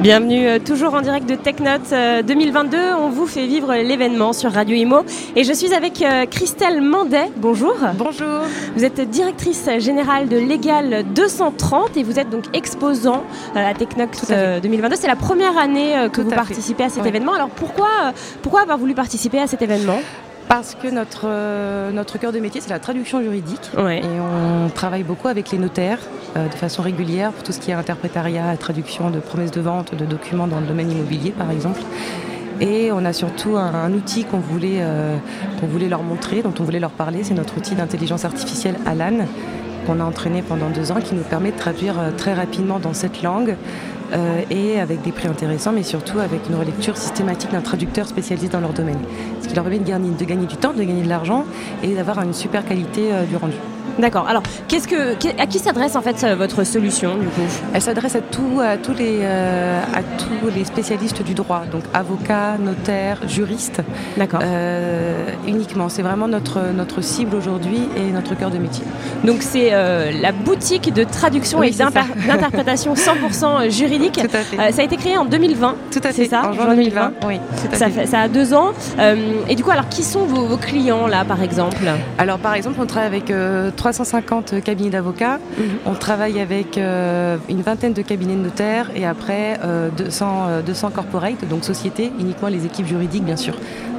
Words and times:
Bienvenue 0.00 0.48
euh, 0.48 0.58
toujours 0.58 0.94
en 0.94 1.02
direct 1.02 1.28
de 1.28 1.34
TechNote 1.34 1.92
2022. 2.26 2.74
Euh, 2.74 2.96
On 2.96 3.10
vous 3.10 3.26
fait 3.26 3.46
vivre 3.46 3.74
l'événement 3.74 4.32
sur 4.32 4.50
Radio 4.50 4.74
Imo. 4.74 5.04
Et 5.36 5.44
je 5.44 5.52
suis 5.52 5.74
avec 5.74 6.00
euh, 6.00 6.24
Christelle 6.24 6.80
Mandet. 6.80 7.30
Bonjour. 7.36 7.76
Bonjour. 7.98 8.40
Vous 8.74 8.82
êtes 8.86 8.98
directrice 9.10 9.68
générale 9.76 10.30
de 10.30 10.38
Légal 10.38 11.04
230 11.14 11.98
et 11.98 12.02
vous 12.02 12.18
êtes 12.18 12.30
donc 12.30 12.44
exposant 12.54 13.24
à 13.54 13.74
TechNote 13.74 14.32
2022. 14.62 14.96
C'est 14.96 15.06
la 15.06 15.16
première 15.16 15.58
année 15.58 16.08
que 16.10 16.22
vous 16.22 16.30
participez 16.30 16.84
à 16.84 16.88
cet 16.88 17.04
événement. 17.04 17.34
Alors 17.34 17.50
pourquoi, 17.50 18.14
pourquoi 18.40 18.62
avoir 18.62 18.78
voulu 18.78 18.94
participer 18.94 19.38
à 19.38 19.46
cet 19.46 19.60
événement? 19.60 20.00
Parce 20.48 20.74
que 20.74 20.88
notre, 20.88 21.90
notre 21.92 22.18
cœur 22.18 22.32
de 22.32 22.40
métier, 22.40 22.60
c'est 22.60 22.70
la 22.70 22.78
traduction 22.78 23.22
juridique. 23.22 23.70
Et 23.78 24.02
on 24.02 24.68
travaille 24.68 25.02
beaucoup 25.02 25.28
avec 25.28 25.50
les 25.50 25.58
notaires 25.58 26.00
de 26.34 26.56
façon 26.56 26.82
régulière 26.82 27.32
pour 27.32 27.42
tout 27.42 27.52
ce 27.52 27.60
qui 27.60 27.70
est 27.70 27.74
interprétariat, 27.74 28.56
traduction 28.56 29.10
de 29.10 29.20
promesses 29.20 29.50
de 29.50 29.60
vente, 29.60 29.94
de 29.94 30.04
documents 30.04 30.46
dans 30.46 30.60
le 30.60 30.66
domaine 30.66 30.90
immobilier, 30.90 31.30
par 31.30 31.50
exemple. 31.50 31.80
Et 32.60 32.92
on 32.92 33.04
a 33.04 33.12
surtout 33.12 33.56
un, 33.56 33.92
outil 33.92 34.24
qu'on 34.24 34.38
voulait, 34.38 34.84
qu'on 35.60 35.66
voulait 35.66 35.88
leur 35.88 36.02
montrer, 36.02 36.42
dont 36.42 36.54
on 36.58 36.64
voulait 36.64 36.80
leur 36.80 36.90
parler. 36.90 37.24
C'est 37.24 37.34
notre 37.34 37.56
outil 37.56 37.74
d'intelligence 37.74 38.24
artificielle 38.24 38.76
Alan, 38.86 39.26
qu'on 39.86 40.00
a 40.00 40.04
entraîné 40.04 40.42
pendant 40.42 40.70
deux 40.70 40.92
ans, 40.92 41.00
qui 41.02 41.14
nous 41.14 41.22
permet 41.22 41.52
de 41.52 41.56
traduire 41.56 41.96
très 42.16 42.34
rapidement 42.34 42.78
dans 42.78 42.94
cette 42.94 43.22
langue 43.22 43.56
euh, 44.12 44.42
et 44.50 44.80
avec 44.80 45.02
des 45.02 45.12
prix 45.12 45.28
intéressants, 45.28 45.72
mais 45.72 45.84
surtout 45.84 46.18
avec 46.18 46.48
une 46.48 46.56
relecture 46.56 46.96
systématique 46.96 47.52
d'un 47.52 47.60
traducteur 47.60 48.08
spécialisé 48.08 48.48
dans 48.48 48.60
leur 48.60 48.72
domaine. 48.72 48.98
Ce 49.40 49.48
qui 49.48 49.54
leur 49.54 49.64
permet 49.64 49.78
de 49.78 49.88
gagner, 49.88 50.10
de 50.10 50.24
gagner 50.24 50.46
du 50.46 50.56
temps, 50.56 50.72
de 50.72 50.82
gagner 50.82 51.02
de 51.02 51.08
l'argent 51.08 51.44
et 51.84 51.94
d'avoir 51.94 52.20
une 52.22 52.34
super 52.34 52.64
qualité 52.64 53.12
euh, 53.12 53.24
du 53.24 53.36
rendu. 53.36 53.54
D'accord. 53.98 54.26
Alors, 54.28 54.42
qu'est-ce 54.68 54.88
que, 54.88 55.14
à 55.40 55.46
qui 55.46 55.58
s'adresse 55.58 55.96
en 55.96 56.02
fait 56.02 56.24
votre 56.36 56.64
solution 56.64 57.16
du 57.16 57.26
coup? 57.26 57.42
Elle 57.74 57.82
s'adresse 57.82 58.16
à, 58.16 58.20
tout, 58.20 58.60
à, 58.62 58.76
tous 58.76 58.94
les, 58.94 59.18
euh, 59.22 59.80
à 59.94 60.02
tous 60.02 60.48
les 60.54 60.64
spécialistes 60.64 61.22
du 61.22 61.34
droit, 61.34 61.62
donc 61.70 61.82
avocats, 61.94 62.56
notaires, 62.58 63.18
juristes. 63.28 63.82
D'accord. 64.16 64.40
Euh, 64.42 65.26
uniquement. 65.46 65.88
C'est 65.88 66.02
vraiment 66.02 66.28
notre, 66.28 66.72
notre 66.74 67.00
cible 67.00 67.36
aujourd'hui 67.36 67.80
et 67.96 68.10
notre 68.12 68.36
cœur 68.36 68.50
de 68.50 68.58
métier. 68.58 68.84
Donc, 69.24 69.38
c'est 69.42 69.70
euh, 69.72 70.12
la 70.20 70.32
boutique 70.32 70.92
de 70.92 71.04
traduction 71.04 71.62
et 71.62 71.70
d'interprétation 71.70 72.94
100% 72.94 73.70
juridique. 73.70 74.14
Tout 74.14 74.36
à 74.36 74.40
fait. 74.40 74.72
ça 74.72 74.82
a 74.82 74.84
été 74.84 74.96
créé 74.96 75.16
en 75.16 75.24
2020. 75.24 75.76
Tout 75.90 75.98
à 75.98 76.08
fait. 76.08 76.12
C'est 76.12 76.30
ça? 76.30 76.48
En 76.48 76.52
juin 76.52 76.74
2020. 76.74 77.12
Oui. 77.26 77.38
Tout 77.38 77.74
à 77.74 77.76
ça, 77.76 77.88
fait. 77.88 78.06
ça 78.06 78.20
a 78.20 78.28
deux 78.28 78.54
ans. 78.54 78.72
et 79.48 79.54
du 79.54 79.64
coup, 79.64 79.70
alors, 79.70 79.88
qui 79.88 80.02
sont 80.02 80.24
vos, 80.24 80.46
vos, 80.46 80.56
clients 80.56 81.06
là, 81.06 81.24
par 81.24 81.42
exemple? 81.42 81.78
Alors, 82.18 82.38
par 82.38 82.54
exemple, 82.54 82.78
on 82.80 82.86
travaille 82.86 83.08
avec 83.08 83.32
350 83.80 84.62
cabinets 84.62 84.90
d'avocats. 84.90 85.38
Mhm. 85.38 85.64
On 85.86 85.94
travaille 85.94 86.38
avec 86.38 86.76
euh, 86.76 87.38
une 87.48 87.62
vingtaine 87.62 87.94
de 87.94 88.02
cabinets 88.02 88.34
de 88.36 88.42
notaires 88.42 88.90
et 88.94 89.06
après 89.06 89.58
euh, 89.64 89.88
200, 89.96 90.60
200 90.66 90.90
corporates, 90.90 91.48
donc 91.48 91.64
sociétés, 91.64 92.12
uniquement 92.20 92.48
les 92.48 92.66
équipes 92.66 92.86
juridiques 92.86 93.24
bien 93.24 93.38
sûr. 93.38 93.54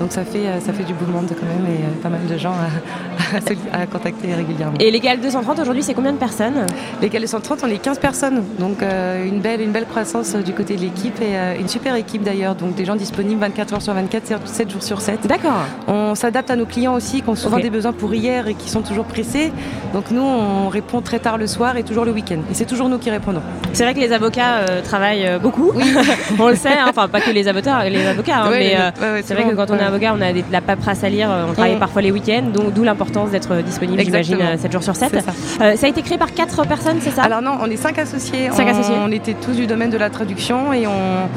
Donc 0.00 0.12
ça 0.12 0.24
fait, 0.24 0.60
ça 0.60 0.72
fait 0.72 0.84
du 0.84 0.94
beau 0.94 1.06
monde 1.06 1.28
quand 1.28 1.46
même 1.46 1.66
et 1.66 1.80
euh, 1.80 2.02
pas 2.02 2.08
mal 2.08 2.26
de 2.26 2.38
gens 2.38 2.52
à, 2.52 3.15
à 3.72 3.86
contacter 3.86 4.34
régulièrement. 4.34 4.78
Et 4.80 4.90
Légal 4.90 5.20
230 5.20 5.58
aujourd'hui 5.60 5.82
c'est 5.82 5.94
combien 5.94 6.12
de 6.12 6.18
personnes 6.18 6.66
Légal 7.00 7.22
230 7.22 7.60
on 7.64 7.68
est 7.68 7.78
15 7.78 7.98
personnes, 7.98 8.42
donc 8.58 8.82
euh, 8.82 9.26
une, 9.26 9.40
belle, 9.40 9.60
une 9.60 9.72
belle 9.72 9.86
croissance 9.86 10.34
du 10.36 10.52
côté 10.52 10.76
de 10.76 10.82
l'équipe 10.82 11.20
et 11.20 11.36
euh, 11.36 11.54
une 11.58 11.68
super 11.68 11.94
équipe 11.94 12.22
d'ailleurs, 12.22 12.54
donc 12.54 12.74
des 12.74 12.84
gens 12.84 12.96
disponibles 12.96 13.40
24 13.40 13.74
heures 13.74 13.82
sur 13.82 13.94
24, 13.94 14.46
7 14.46 14.70
jours 14.70 14.82
sur 14.82 15.00
7. 15.00 15.26
D'accord. 15.26 15.64
On 15.88 16.14
s'adapte 16.14 16.50
à 16.50 16.56
nos 16.56 16.66
clients 16.66 16.94
aussi 16.94 17.22
qui 17.22 17.28
ont 17.28 17.34
souvent 17.34 17.56
okay. 17.56 17.64
des 17.64 17.70
besoins 17.70 17.92
pour 17.92 18.14
hier 18.14 18.48
et 18.48 18.54
qui 18.54 18.68
sont 18.68 18.82
toujours 18.82 19.04
pressés. 19.04 19.52
Donc 19.92 20.10
nous 20.10 20.22
on 20.22 20.68
répond 20.68 21.00
très 21.00 21.18
tard 21.18 21.38
le 21.38 21.46
soir 21.46 21.76
et 21.76 21.82
toujours 21.82 22.04
le 22.04 22.12
week-end. 22.12 22.40
Et 22.50 22.54
c'est 22.54 22.66
toujours 22.66 22.88
nous 22.88 22.98
qui 22.98 23.10
répondons. 23.10 23.42
C'est 23.72 23.84
vrai 23.84 23.94
que 23.94 24.00
les 24.00 24.12
avocats 24.12 24.58
euh, 24.58 24.82
travaillent 24.82 25.38
beaucoup, 25.42 25.72
oui. 25.74 25.84
on 26.38 26.48
le 26.48 26.56
sait, 26.56 26.78
hein. 26.78 26.86
enfin 26.88 27.08
pas 27.08 27.20
que 27.20 27.30
les 27.30 27.48
avocats, 27.48 27.88
les 27.88 28.06
avocats, 28.06 28.42
hein, 28.42 28.50
mais 28.50 28.76
ouais, 28.76 29.12
ouais, 29.12 29.22
c'est 29.24 29.34
vrai 29.34 29.44
que 29.44 29.54
quand 29.54 29.70
on 29.70 29.76
est 29.76 29.82
avocat, 29.82 30.14
on 30.16 30.20
a 30.20 30.32
de 30.32 30.42
la 30.50 30.60
paperasse 30.60 31.04
à 31.04 31.08
lire, 31.08 31.28
on 31.48 31.52
travaille 31.52 31.78
parfois 31.78 32.02
les 32.02 32.10
week-ends, 32.10 32.50
donc 32.52 32.72
d'où 32.72 32.84
l'importance 32.84 33.15
d'être 33.24 33.56
disponible, 33.62 34.02
j'imagine, 34.02 34.38
7 34.58 34.72
jours 34.72 34.82
sur 34.82 34.94
7. 34.94 35.20
Ça. 35.20 35.30
Euh, 35.62 35.76
ça. 35.76 35.86
a 35.86 35.88
été 35.88 36.02
créé 36.02 36.18
par 36.18 36.32
4 36.32 36.66
personnes, 36.66 36.98
c'est 37.00 37.10
ça? 37.10 37.22
Alors 37.22 37.42
non, 37.42 37.58
on 37.60 37.70
est 37.70 37.76
5 37.76 37.98
associés. 37.98 38.50
5 38.52 38.66
on, 38.66 38.70
associés. 38.70 38.94
On 38.98 39.10
était 39.10 39.34
tous 39.34 39.52
du 39.52 39.66
domaine 39.66 39.90
de 39.90 39.98
la 39.98 40.10
traduction 40.10 40.72
et 40.72 40.86
on, 40.86 41.28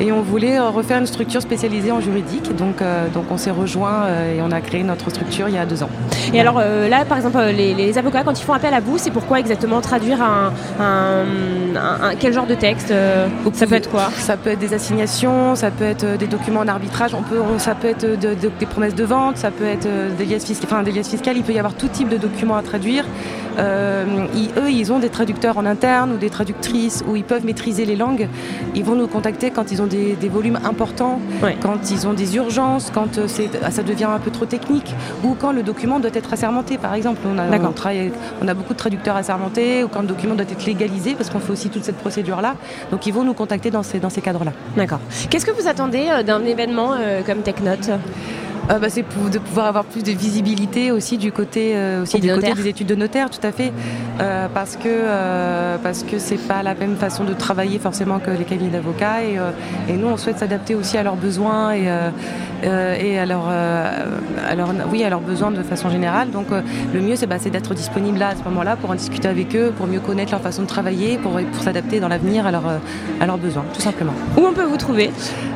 et 0.00 0.12
on 0.12 0.22
voulait 0.22 0.58
refaire 0.58 0.98
une 0.98 1.06
structure 1.06 1.42
spécialisée 1.42 1.92
en 1.92 2.00
juridique. 2.00 2.54
Donc, 2.56 2.82
euh, 2.82 3.08
donc 3.08 3.24
on 3.30 3.36
s'est 3.36 3.50
rejoint 3.50 4.04
euh, 4.04 4.36
et 4.36 4.42
on 4.42 4.50
a 4.50 4.60
créé 4.60 4.82
notre 4.82 5.10
structure 5.10 5.48
il 5.48 5.54
y 5.54 5.58
a 5.58 5.66
deux 5.66 5.82
ans. 5.82 5.90
Et 6.32 6.40
alors 6.40 6.58
euh, 6.60 6.88
là, 6.88 7.04
par 7.04 7.16
exemple, 7.16 7.38
les, 7.38 7.74
les, 7.74 7.98
avocats, 7.98 8.22
quand 8.24 8.38
ils 8.38 8.44
font 8.44 8.52
appel 8.52 8.74
à 8.74 8.80
vous, 8.80 8.98
c'est 8.98 9.10
pourquoi 9.10 9.40
exactement 9.40 9.80
traduire 9.80 10.22
un, 10.22 10.52
un, 10.80 11.24
un, 11.76 12.08
un 12.08 12.14
quel 12.18 12.32
genre 12.32 12.46
de 12.46 12.54
texte 12.54 12.92
Ça 13.52 13.66
peut 13.66 13.74
être 13.74 13.90
quoi? 13.90 14.10
Ça 14.16 14.36
peut 14.36 14.50
être 14.50 14.58
des 14.58 14.74
assignations, 14.74 15.54
ça 15.54 15.70
peut 15.70 15.84
être 15.84 16.16
des 16.18 16.26
documents 16.26 16.60
en 16.60 16.68
arbitrage, 16.68 17.14
on 17.14 17.22
peut, 17.22 17.40
ça 17.58 17.74
peut 17.74 17.88
être 17.88 18.04
de, 18.04 18.34
de, 18.34 18.50
des 18.58 18.66
promesses 18.66 18.94
de 18.94 19.04
vente, 19.04 19.36
ça 19.36 19.50
peut 19.50 19.66
être 19.66 19.88
des 20.16 20.24
liasses 20.24 20.44
fiscales, 20.44 20.68
enfin 20.70 20.82
des 20.82 20.92
liasses 20.92 21.08
fiscales, 21.08 21.27
il 21.36 21.42
peut 21.42 21.52
y 21.52 21.58
avoir 21.58 21.74
tout 21.74 21.88
type 21.88 22.08
de 22.08 22.16
documents 22.16 22.56
à 22.56 22.62
traduire. 22.62 23.04
Euh, 23.58 24.04
ils, 24.34 24.50
eux, 24.56 24.70
ils 24.70 24.92
ont 24.92 25.00
des 25.00 25.08
traducteurs 25.08 25.58
en 25.58 25.66
interne 25.66 26.12
ou 26.12 26.16
des 26.16 26.30
traductrices 26.30 27.02
où 27.08 27.16
ils 27.16 27.24
peuvent 27.24 27.44
maîtriser 27.44 27.84
les 27.84 27.96
langues. 27.96 28.28
Ils 28.74 28.84
vont 28.84 28.94
nous 28.94 29.08
contacter 29.08 29.50
quand 29.50 29.72
ils 29.72 29.82
ont 29.82 29.86
des, 29.86 30.14
des 30.14 30.28
volumes 30.28 30.60
importants, 30.64 31.20
ouais. 31.42 31.56
quand 31.60 31.90
ils 31.90 32.06
ont 32.06 32.12
des 32.12 32.36
urgences, 32.36 32.92
quand 32.94 33.18
ça 33.26 33.82
devient 33.82 34.04
un 34.04 34.20
peu 34.20 34.30
trop 34.30 34.46
technique 34.46 34.94
ou 35.24 35.34
quand 35.38 35.52
le 35.52 35.62
document 35.62 35.98
doit 35.98 36.10
être 36.14 36.32
assermenté, 36.32 36.78
par 36.78 36.94
exemple. 36.94 37.20
On 37.26 37.38
a, 37.38 37.58
on, 37.58 37.72
travaille, 37.72 38.12
on 38.40 38.46
a 38.46 38.54
beaucoup 38.54 38.74
de 38.74 38.78
traducteurs 38.78 39.16
assermentés 39.16 39.82
ou 39.82 39.88
quand 39.88 40.02
le 40.02 40.06
document 40.06 40.34
doit 40.34 40.46
être 40.48 40.64
légalisé 40.64 41.14
parce 41.14 41.28
qu'on 41.30 41.40
fait 41.40 41.52
aussi 41.52 41.68
toute 41.68 41.84
cette 41.84 41.98
procédure-là. 41.98 42.54
Donc 42.90 43.06
ils 43.06 43.12
vont 43.12 43.24
nous 43.24 43.34
contacter 43.34 43.70
dans 43.70 43.82
ces, 43.82 43.98
dans 43.98 44.10
ces 44.10 44.20
cadres-là. 44.20 44.52
D'accord. 44.76 45.00
Qu'est-ce 45.30 45.46
que 45.46 45.50
vous 45.50 45.66
attendez 45.66 46.06
d'un 46.24 46.44
événement 46.44 46.94
euh, 46.98 47.22
comme 47.26 47.38
TechNote? 47.38 47.90
Euh, 48.70 48.78
bah, 48.78 48.88
c'est 48.90 49.02
de 49.02 49.38
pouvoir 49.38 49.66
avoir 49.66 49.84
plus 49.84 50.02
de 50.02 50.12
visibilité 50.12 50.90
aussi 50.90 51.18
du 51.18 51.32
côté, 51.32 51.72
euh, 51.74 52.02
aussi 52.02 52.20
du 52.20 52.32
côté 52.32 52.52
des 52.52 52.68
études 52.68 52.86
de 52.86 52.94
notaire, 52.94 53.30
tout 53.30 53.44
à 53.46 53.52
fait, 53.52 53.72
euh, 54.20 54.48
parce 54.52 54.76
que 54.76 54.88
euh, 54.88 55.78
parce 55.82 56.02
que 56.02 56.18
c'est 56.18 56.36
pas 56.36 56.62
la 56.62 56.74
même 56.74 56.96
façon 56.96 57.24
de 57.24 57.32
travailler 57.32 57.78
forcément 57.78 58.18
que 58.18 58.30
les 58.30 58.44
cabinets 58.44 58.70
d'avocats 58.70 59.22
et, 59.22 59.38
et, 59.88 59.96
nous 59.96 60.08
on 60.08 60.16
souhaite 60.16 60.38
s'adapter 60.38 60.74
aussi 60.74 60.98
à 60.98 61.02
leurs 61.02 61.16
besoins 61.16 61.72
et, 61.72 61.88
euh, 62.64 62.96
et 62.98 63.18
à 63.18 63.26
leur, 63.26 63.44
oui 64.90 65.04
à 65.04 65.10
leurs 65.10 65.20
besoins 65.20 65.50
de 65.50 65.62
façon 65.62 65.90
générale. 65.90 66.30
Donc 66.30 66.46
le 66.50 67.00
mieux 67.00 67.16
c'est 67.16 67.26
bah, 67.26 67.36
d'être 67.38 67.74
disponible 67.74 68.18
là 68.18 68.28
à 68.28 68.36
ce 68.36 68.42
moment-là 68.44 68.76
pour 68.76 68.90
en 68.90 68.94
discuter 68.94 69.28
avec 69.28 69.54
eux, 69.54 69.72
pour 69.76 69.86
mieux 69.86 70.00
connaître 70.00 70.32
leur 70.32 70.40
façon 70.40 70.62
de 70.62 70.66
travailler, 70.66 71.18
pour, 71.18 71.32
pour 71.32 71.62
s'adapter 71.62 72.00
dans 72.00 72.08
l'avenir 72.08 72.46
à, 72.46 72.50
leur, 72.50 72.64
à 73.20 73.26
leurs 73.26 73.38
besoins, 73.38 73.64
tout 73.72 73.80
simplement. 73.80 74.12
Où 74.36 74.46
on 74.46 74.52
peut 74.52 74.64
vous 74.64 74.76
trouver? 74.76 75.10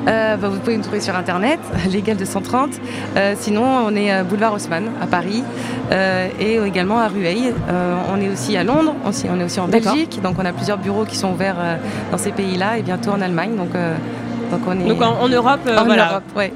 Bah, 0.07 0.37
Vous 0.37 0.59
pouvez 0.59 0.77
nous 0.77 0.83
trouver 0.83 1.01
sur 1.01 1.17
internet, 1.17 1.61
légal 1.91 2.17
230. 2.17 2.71
Euh, 3.17 3.35
sinon, 3.39 3.65
on 3.87 3.95
est 3.95 4.11
à 4.11 4.25
boulevard 4.25 4.55
Haussmann 4.55 4.91
à 5.01 5.07
Paris 5.07 5.43
euh, 5.91 6.29
et 6.41 6.57
également 6.67 6.99
à 6.99 7.09
Rueil. 7.09 7.53
Euh, 7.69 7.97
on 8.13 8.21
est 8.21 8.29
aussi 8.29 8.57
à 8.57 8.65
Londres, 8.65 8.95
aussi, 9.07 9.27
on 9.31 9.39
est 9.41 9.45
aussi 9.45 9.61
en 9.61 9.69
Belgique, 9.69 10.21
donc 10.23 10.37
on 10.39 10.45
a 10.45 10.53
plusieurs 10.53 10.79
bureaux 10.79 11.05
qui 11.05 11.17
sont 11.17 11.33
ouverts 11.33 11.79
dans 12.11 12.19
ces 12.19 12.33
pays-là 12.33 12.79
et 12.79 12.83
bientôt 12.83 13.11
en 13.11 13.21
Allemagne. 13.21 13.57
Donc, 13.57 13.71
donc, 14.53 14.61
on 14.69 14.79
est... 14.81 14.85
donc 14.89 15.03
en, 15.03 15.21
en, 15.21 15.29
Europe, 15.29 15.61
en 15.67 15.85
voilà. 15.85 16.11
Europe, 16.11 16.25
ouais, 16.37 16.53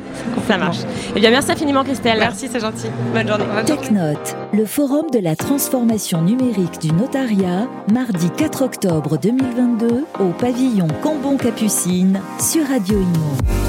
ça 0.47 0.59
marche. 0.59 0.79
Eh 1.15 1.21
bien, 1.21 1.31
merci 1.31 1.53
infiniment, 1.53 1.83
Christelle. 1.83 2.19
Merci, 2.19 2.49
c'est 2.51 2.61
gentil. 2.61 2.87
Bonne 3.13 3.27
journée. 3.27 3.45
Bonne 3.55 3.65
TechNote, 3.65 4.37
le 4.53 4.67
forum 4.67 5.11
de 5.13 5.19
la 5.19 5.35
transformation 5.35 6.21
numérique 6.23 6.79
du 6.81 6.93
notariat, 6.93 7.67
mardi 7.93 8.31
4 8.37 8.63
octobre 8.63 9.19
2022 9.19 10.05
au 10.21 10.29
pavillon 10.39 10.89
Cambon-Capucine 11.03 12.21
sur 12.39 12.67
Radio 12.69 12.99
Imo. 12.99 13.66